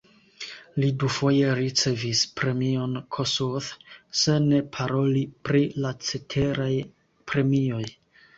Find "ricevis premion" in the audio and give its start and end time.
1.59-2.95